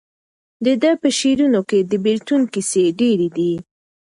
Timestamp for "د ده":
0.65-0.91